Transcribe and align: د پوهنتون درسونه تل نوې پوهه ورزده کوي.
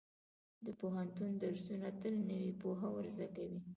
د 0.65 0.67
پوهنتون 0.79 1.31
درسونه 1.43 1.87
تل 2.01 2.15
نوې 2.29 2.51
پوهه 2.61 2.87
ورزده 2.95 3.27
کوي. 3.35 3.59